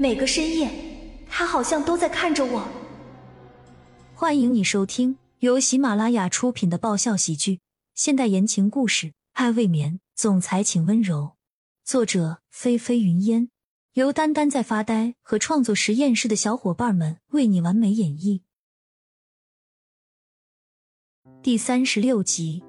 [0.00, 0.70] 每个深夜，
[1.28, 2.66] 他好像都在看着我。
[4.14, 7.60] 欢迎你收听由喜马拉雅出品的爆笑喜剧、
[7.94, 11.32] 现代言情故事《爱未眠》，总裁请温柔。
[11.84, 13.50] 作者：菲菲云烟，
[13.92, 18.40] 由丹丹在发呆和创作实验室的小伙伴们为你完美演绎。
[21.42, 22.64] 第三十六集，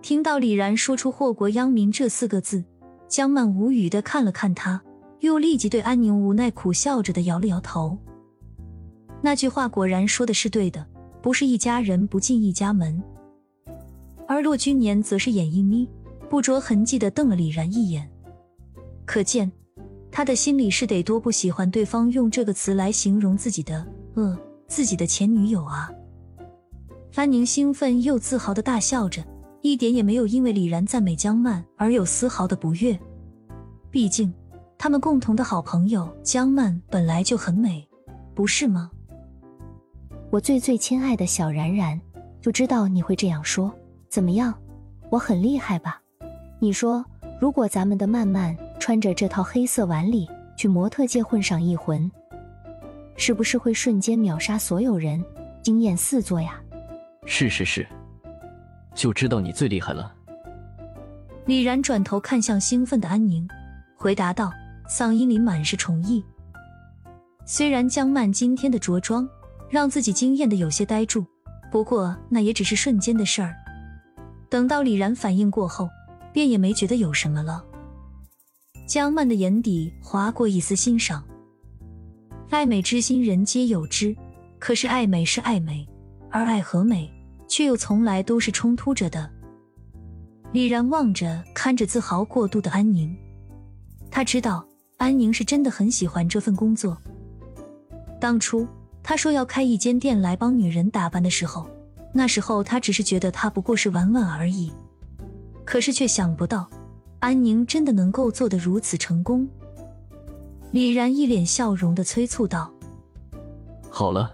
[0.00, 2.62] 听到李然说出“祸国殃民”这四个字，
[3.08, 4.84] 江曼无语的看了看他，
[5.20, 7.96] 又立即对安宁无奈苦笑着的摇了摇头。
[9.22, 10.86] 那句话果然说的是对的，
[11.22, 13.02] 不是一家人不进一家门。
[14.26, 15.88] 而骆君年则是眼一眯，
[16.28, 18.08] 不着痕迹的瞪了李然一眼，
[19.04, 19.50] 可见
[20.10, 25.90] 他的心里是得多不喜欢对方用这个词来形容自己的呃自己的前女友啊。
[27.14, 29.24] 安宁兴奋又自豪的大笑着，
[29.62, 32.98] 一点也没有因为李然赞美江曼而有丝毫的不悦。
[33.90, 34.32] 毕竟，
[34.76, 37.86] 他们共同的好朋友江曼本来就很美，
[38.34, 38.90] 不是吗？
[40.30, 42.00] 我最最亲爱的小然然，
[42.40, 43.72] 就知道你会这样说。
[44.08, 44.54] 怎么样，
[45.10, 46.00] 我很厉害吧？
[46.58, 47.04] 你说，
[47.40, 52.10] 如果咱们的曼曼穿着这套黑色晚礼去模特界混上一魂，
[53.16, 55.24] 是不是会瞬间秒杀所有人，
[55.62, 56.60] 惊艳四座呀？
[57.26, 57.86] 是是是，
[58.94, 60.12] 就知道你最厉害了。
[61.46, 63.48] 李然转头看向兴奋的安宁，
[63.96, 64.50] 回答道，
[64.88, 66.24] 嗓音里满是宠意。
[67.46, 69.28] 虽然江曼今天的着装
[69.68, 71.24] 让自己惊艳的有些呆住，
[71.70, 73.54] 不过那也只是瞬间的事儿。
[74.48, 75.88] 等到李然反应过后，
[76.32, 77.64] 便也没觉得有什么了。
[78.86, 81.24] 江曼的眼底划过一丝欣赏，
[82.50, 84.14] 爱美之心人皆有之，
[84.58, 85.88] 可是爱美是爱美，
[86.30, 87.10] 而爱和美。
[87.46, 89.30] 却又从来都是冲突着的。
[90.50, 93.14] 李然望着看着自豪过度的安宁，
[94.10, 96.96] 他知道安宁是真的很喜欢这份工作。
[98.20, 98.66] 当初
[99.02, 101.68] 他说要开一间店来帮女人打扮的时候，
[102.12, 104.72] 那时候他只是觉得他不过是玩玩而已，
[105.64, 106.68] 可是却想不到
[107.18, 109.48] 安宁真的能够做得如此成功。
[110.70, 112.72] 李然一脸笑容的催促道
[113.90, 114.32] ：“好了，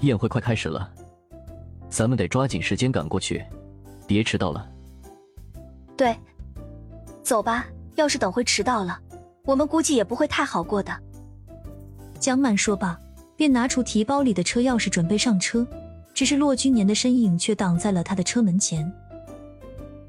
[0.00, 0.90] 宴会快开始了。”
[1.90, 3.44] 咱们得抓紧时间赶过去，
[4.06, 4.68] 别迟到了。
[5.96, 6.16] 对，
[7.22, 7.66] 走吧。
[7.96, 8.98] 要是等会迟到了，
[9.44, 10.92] 我们估计也不会太好过的。
[12.18, 12.98] 江曼说罢，
[13.36, 15.66] 便拿出提包里的车钥匙准备上车，
[16.14, 18.90] 只是骆君年的身影却挡在了他的车门前。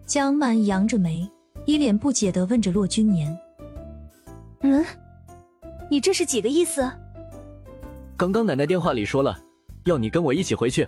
[0.05, 1.29] 江曼扬着眉，
[1.65, 3.37] 一脸不解的问着骆君年
[4.61, 4.85] ：“嗯，
[5.89, 6.89] 你这是几个意思？”
[8.15, 9.37] 刚刚奶奶电话里说了，
[9.83, 10.87] 要你跟我一起回去。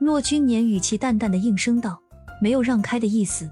[0.00, 2.00] 骆君年语气淡淡的应声道，
[2.40, 3.48] 没有让开的意思，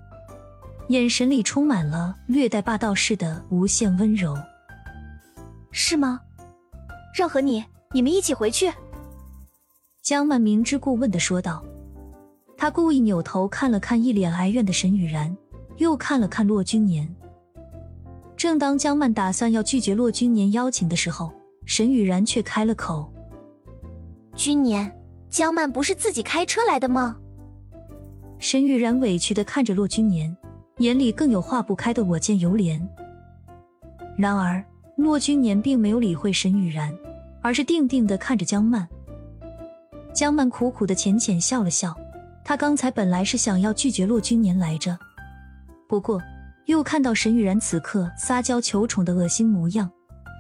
[0.88, 4.34] 眼神里充满了略带霸道似的无限温柔。
[5.70, 6.20] 是吗？
[7.14, 7.62] 让和你，
[7.92, 8.72] 你们一起回去？
[10.02, 11.62] 江曼明知故问的说道。
[12.56, 15.36] 他故意扭头看了看一脸哀怨的沈雨然，
[15.76, 17.08] 又看了看骆君年。
[18.36, 21.30] 正当江曼打算要拒绝骆君年邀请的时候，
[21.66, 23.12] 沈雨然却开了口
[24.34, 24.90] ：“君年。”
[25.28, 27.18] 江曼不是自己开车来的吗？
[28.38, 30.34] 沈雨然委屈的看着骆君年，
[30.78, 32.80] 眼里更有化不开的我见犹怜。
[34.16, 34.64] 然而
[34.96, 36.92] 骆君年并没有理会沈雨然，
[37.40, 38.88] 而是定定的看着江曼。
[40.12, 41.96] 江曼苦苦的浅浅笑了笑，
[42.44, 44.98] 她刚才本来是想要拒绝骆君年来着，
[45.88, 46.20] 不过
[46.66, 49.88] 又看到沈雨然此刻撒娇求宠的恶心模样，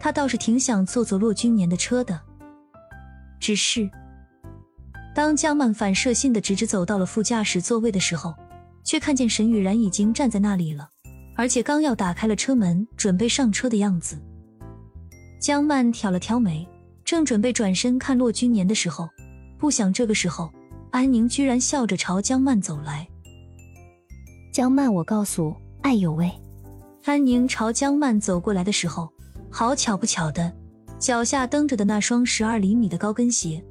[0.00, 2.20] 她倒是挺想坐坐骆君年的车的，
[3.38, 3.88] 只是。
[5.14, 8.34] 当江曼反射性的直直走到了副驾驶座位的时候，
[8.88, 10.88] 却看见沈雨然已经站在那里了，
[11.36, 14.18] 而且刚要打开了车门，准备上车的样子。
[15.38, 16.66] 江曼挑了挑眉，
[17.04, 19.06] 正准备转身看骆君年的时候，
[19.58, 20.50] 不想这个时候，
[20.90, 23.06] 安宁居然笑着朝江曼走来。
[24.50, 26.32] 江曼，我告诉，哎呦喂！
[27.04, 29.06] 安宁朝江曼走过来的时候，
[29.50, 30.50] 好巧不巧的，
[30.98, 33.62] 脚下蹬着的那双十二厘米的高跟鞋。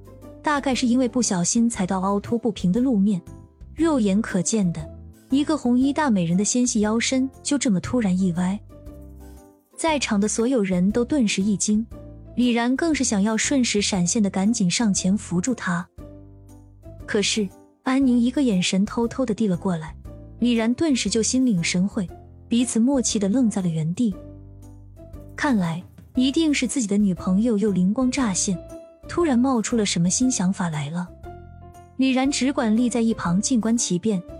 [0.43, 3.19] 大概是因为不小心踩到凹凸不平的路面，
[3.73, 4.96] 肉眼可见的
[5.29, 8.57] 一个红衣大美人的纤细腰身就这么突然一歪，
[9.75, 11.85] 在场的所有人都顿时一惊，
[12.35, 15.85] 李然更是想要瞬时闪现的赶紧上前扶住她，
[17.05, 17.47] 可是
[17.83, 19.93] 安宁一个眼神偷偷的递了过来，
[20.39, 22.09] 李然顿时就心领神会，
[22.47, 24.15] 彼此默契的愣在了原地，
[25.35, 25.83] 看来
[26.15, 28.57] 一定是自己的女朋友又灵光乍现。
[29.09, 31.07] 突然冒出了什么新想法来了？
[31.95, 34.21] 李然只管立在一旁静观其变